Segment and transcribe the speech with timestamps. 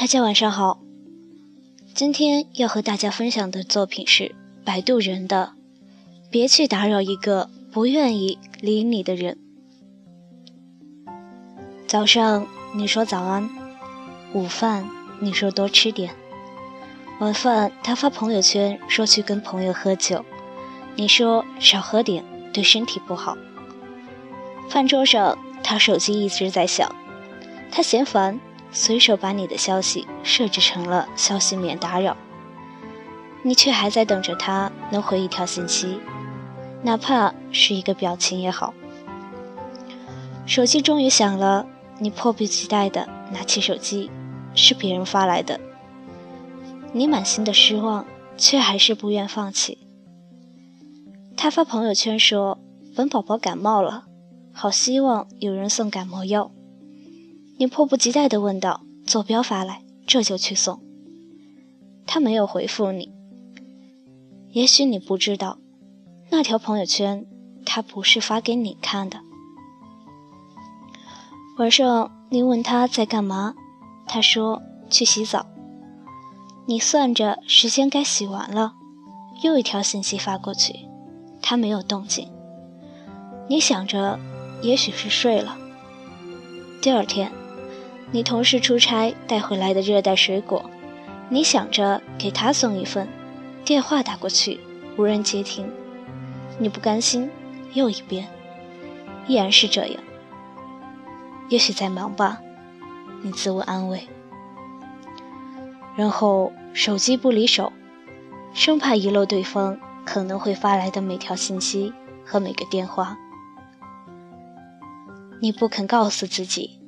[0.00, 0.80] 大家晚上好。
[1.94, 4.34] 今天要和大家分享的作品是
[4.64, 5.52] 摆渡人的
[6.30, 9.36] 《别去打扰一个不愿意理你的人》。
[11.86, 13.50] 早上你说早安，
[14.32, 14.88] 午饭
[15.18, 16.14] 你说多吃点，
[17.18, 20.24] 晚饭他发朋友圈说去跟朋友喝酒，
[20.96, 22.24] 你说少喝点
[22.54, 23.36] 对身体不好。
[24.70, 26.90] 饭桌上他手机一直在响，
[27.70, 28.40] 他嫌烦。
[28.72, 32.16] 随手把你的消息设置成了消息免打扰，
[33.42, 35.98] 你却还在等着他能回一条信息，
[36.82, 38.72] 哪怕是一个表情也好。
[40.46, 41.66] 手机终于响了，
[41.98, 44.10] 你迫不及待地拿起手机，
[44.54, 45.60] 是别人发来的。
[46.92, 48.04] 你满心的失望，
[48.36, 49.78] 却还是不愿放弃。
[51.36, 52.58] 他发朋友圈说
[52.94, 54.04] ：“本宝宝感冒了，
[54.52, 56.50] 好希望有人送感冒药。”
[57.60, 60.80] 你迫不及待地问道：“坐标发来，这就去送。”
[62.08, 63.12] 他没有回复你。
[64.52, 65.58] 也许你不知道，
[66.30, 67.26] 那条朋友圈
[67.66, 69.20] 他不是发给你看的。
[71.58, 73.54] 晚上你问他在干嘛，
[74.06, 75.44] 他说去洗澡。
[76.64, 78.72] 你算着时间该洗完了，
[79.42, 80.88] 又一条信息发过去，
[81.42, 82.26] 他没有动静。
[83.50, 84.18] 你想着，
[84.62, 85.58] 也许是睡了。
[86.80, 87.30] 第二天。
[88.12, 90.68] 你同事出差带回来的热带水果，
[91.28, 93.08] 你想着给他送一份，
[93.64, 94.58] 电话打过去
[94.96, 95.70] 无人接听，
[96.58, 97.30] 你不甘心，
[97.72, 98.28] 又一遍，
[99.28, 100.02] 依然是这样。
[101.48, 102.40] 也许在忙吧，
[103.22, 104.08] 你自我安慰。
[105.96, 107.72] 然后手机不离手，
[108.52, 111.92] 生怕遗漏对方可能会发来的每条信息
[112.24, 113.16] 和每个电话，
[115.40, 116.79] 你不肯告诉自己。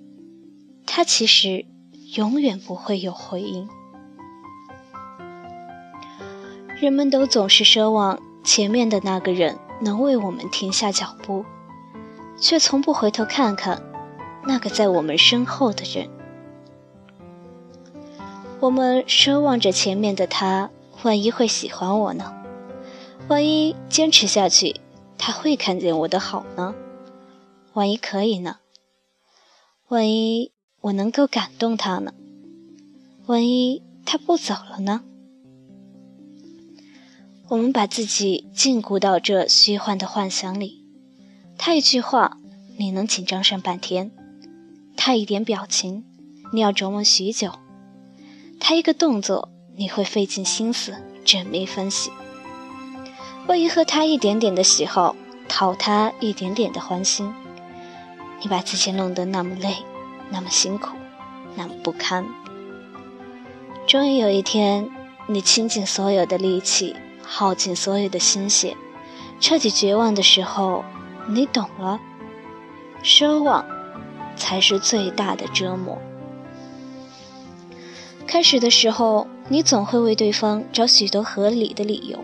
[0.94, 1.64] 他其实
[2.16, 3.66] 永远不会有回应。
[6.78, 11.46] 人们都总是奢望前面的那个人能为我们停下脚步，
[12.38, 13.82] 却从不回头看看
[14.44, 16.10] 那个在我们身后的人。
[18.60, 20.68] 我们奢望着前面的他，
[21.04, 22.34] 万一会喜欢我呢？
[23.28, 24.78] 万一坚持下去，
[25.16, 26.74] 他会看见我的好呢？
[27.72, 28.58] 万一可以呢？
[29.88, 30.51] 万一……
[30.82, 32.12] 我能够感动他呢？
[33.26, 35.02] 万一他不走了呢？
[37.48, 40.84] 我们把自己禁锢到这虚幻的幻想里。
[41.56, 42.38] 他一句话，
[42.78, 44.10] 你能紧张上半天；
[44.96, 46.04] 他一点表情，
[46.52, 47.50] 你要琢磨许久；
[48.58, 52.10] 他一个动作，你会费尽心思缜密分析。
[53.46, 55.14] 为迎合他一点点的喜好，
[55.48, 57.32] 讨他一点点的欢心，
[58.40, 59.76] 你把自己弄得那么累。
[60.32, 60.96] 那么辛苦，
[61.54, 62.26] 那么不堪。
[63.86, 64.88] 终于有一天，
[65.26, 68.74] 你倾尽所有的力气，耗尽所有的心血，
[69.38, 70.84] 彻底绝望的时候，
[71.28, 72.00] 你懂了，
[73.04, 73.64] 奢望
[74.34, 75.98] 才是最大的折磨。
[78.26, 82.18] 开始的时候，你总会为对方找许多合理的理由，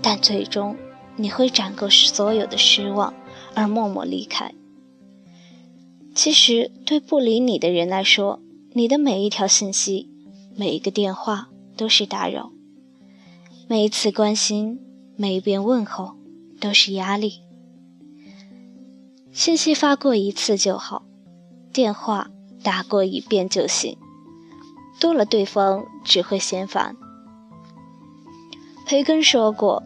[0.00, 0.76] 但最终
[1.16, 3.12] 你会攒够所有的失望，
[3.54, 4.52] 而默默离开。
[6.14, 8.40] 其实，对不理你的人来说，
[8.72, 10.08] 你的每一条信息、
[10.56, 12.52] 每一个电话都是打扰；
[13.68, 14.78] 每一次关心、
[15.16, 16.14] 每一遍问候
[16.60, 17.40] 都是压力。
[19.32, 21.02] 信息发过一次就好，
[21.72, 22.30] 电话
[22.62, 23.98] 打过一遍就行，
[25.00, 26.96] 多了对方只会嫌烦。
[28.86, 29.82] 培根说过：“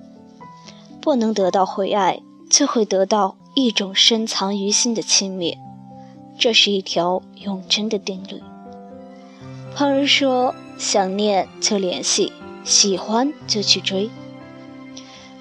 [1.01, 5.57] 不能得到回爱，就会得到一种深藏于心的轻蔑。”
[6.39, 8.41] 这是一条永贞的定律。
[9.75, 12.33] 旁人说想念就联系，
[12.63, 14.09] 喜欢就去追。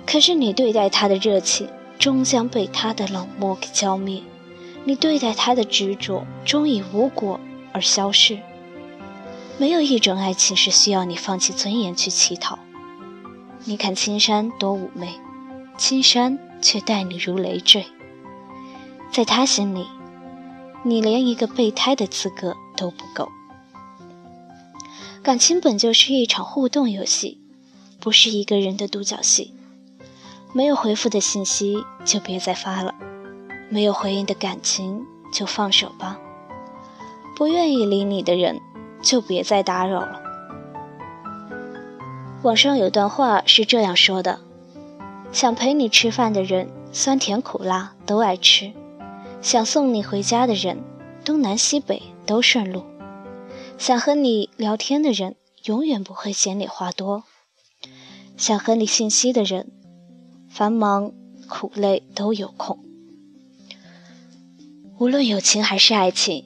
[0.05, 4.23] 可是你对待他的热情，终将被他的冷漠给浇灭；
[4.85, 7.39] 你对待他的执着，终以无果
[7.73, 8.39] 而消逝。
[9.59, 12.57] 没有一种爱情是需要你放弃尊严去乞讨。
[13.65, 15.09] 你看青山多妩媚，
[15.77, 17.85] 青山却待你如累赘。
[19.11, 19.85] 在他心里。
[20.89, 23.27] 你连一个备胎的资格都不够。
[25.21, 27.41] 感情本就是一场互动游戏，
[27.99, 29.53] 不是一个人的独角戏。
[30.53, 32.95] 没有回复的信息就别再发了，
[33.69, 36.17] 没有回应的感情就放手吧。
[37.35, 38.61] 不愿意理你的人
[39.01, 40.21] 就别再打扰了。
[42.43, 44.39] 网上有段话是这样说的：
[45.33, 48.71] 想陪你吃饭的人，酸甜苦辣都爱吃。
[49.41, 50.83] 想送你回家的人，
[51.23, 52.81] 东南西北都顺路；
[53.77, 55.35] 想和你聊天的人，
[55.65, 57.23] 永远不会嫌你话多；
[58.35, 59.71] 想和你信息的人，
[60.49, 61.13] 繁忙
[61.47, 62.79] 苦累都有空。
[64.97, 66.43] 无论友情还是爱情，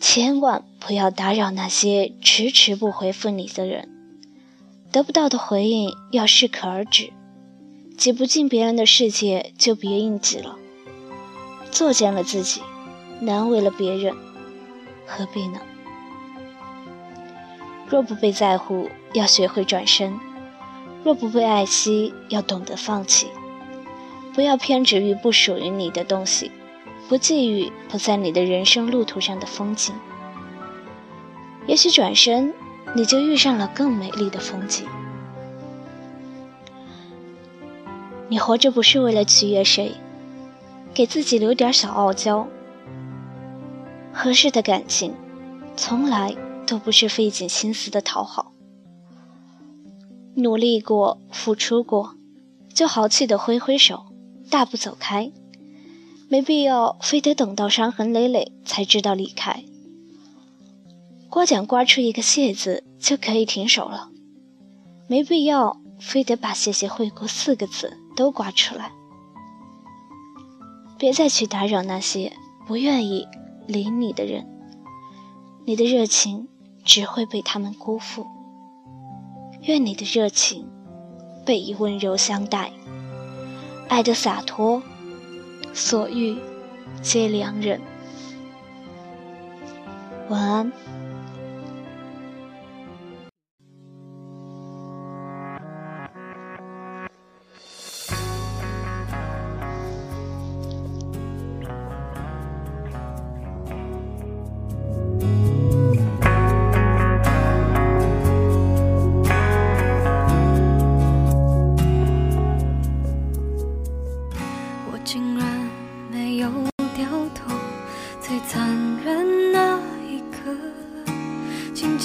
[0.00, 3.88] 千万不要打扰那些迟迟不回复你的人。
[4.90, 7.12] 得不到的回应要适可而止，
[7.98, 10.56] 挤不进别人的世界就别硬挤了。
[11.78, 12.60] 作践了自己，
[13.20, 14.12] 难为了别人，
[15.06, 15.60] 何必呢？
[17.88, 20.18] 若不被在乎，要学会转身；
[21.04, 23.28] 若不被爱惜，要懂得放弃。
[24.34, 26.50] 不要偏执于不属于你的东西，
[27.08, 29.94] 不觊觎不在你的人生路途上的风景。
[31.68, 32.52] 也许转身。
[32.94, 34.86] 你就遇上了更美丽的风景。
[38.28, 39.94] 你活着不是为了取悦谁，
[40.98, 42.48] 给自己留点小傲娇。
[44.12, 45.14] 合适的感情，
[45.76, 46.34] 从来
[46.66, 48.50] 都不是费尽心思的讨好。
[50.34, 52.16] 努力过，付出过，
[52.74, 54.06] 就豪气的挥挥手，
[54.50, 55.30] 大步走开，
[56.28, 59.62] 没必要非得等到伤痕累累才知道离开。
[61.30, 64.08] 刮奖刮出一个谢字就可以停手了，
[65.06, 68.97] 没必要非得把谢谢惠顾四个字都刮出来。
[70.98, 72.32] 别再去打扰那些
[72.66, 73.28] 不愿意
[73.66, 74.46] 理你的人，
[75.64, 76.48] 你的热情
[76.84, 78.26] 只会被他们辜负。
[79.62, 80.68] 愿你的热情
[81.46, 82.72] 被以温柔相待，
[83.88, 84.82] 爱的洒脱，
[85.72, 86.36] 所遇
[87.00, 87.80] 皆良人。
[90.28, 90.72] 晚安。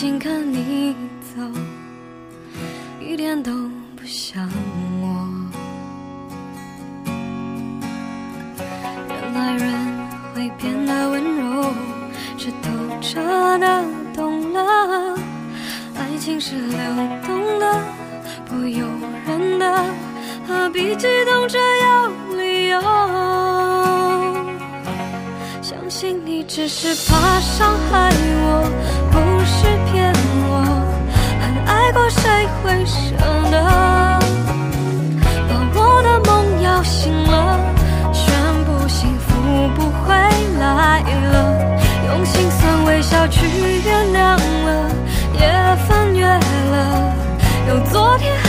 [0.03, 0.93] 静看你
[1.33, 1.41] 走
[2.99, 3.53] 一点都
[3.95, 4.49] 不像
[5.01, 5.07] 我。
[9.07, 9.73] 原来人
[10.35, 11.73] 会变得温柔
[12.37, 12.69] 是透
[12.99, 13.21] 彻
[13.59, 15.17] 的懂了
[15.95, 16.77] 爱情是流
[17.25, 17.81] 动的
[18.43, 18.85] 不由
[19.25, 19.85] 人的
[20.45, 22.81] 何必激动着要理由？
[25.61, 28.69] 相信你只是怕伤害我
[29.09, 29.42] 不
[31.93, 33.15] 过谁会舍
[33.51, 33.55] 得？
[35.47, 37.59] 把我的梦摇醒了，
[38.11, 38.25] 全
[38.65, 39.29] 部幸福
[39.75, 40.13] 不回
[40.59, 41.01] 来
[41.31, 41.35] 了。
[42.07, 43.45] 用心酸微笑去
[43.85, 44.35] 原谅
[44.65, 44.89] 了，
[45.39, 45.41] 也
[45.87, 47.13] 翻越了。
[47.69, 48.42] 有昨天。